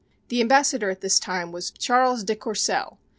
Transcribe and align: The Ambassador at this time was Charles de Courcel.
The 0.29 0.41
Ambassador 0.41 0.89
at 0.89 1.01
this 1.01 1.19
time 1.19 1.51
was 1.51 1.69
Charles 1.69 2.23
de 2.23 2.35
Courcel. 2.35 2.97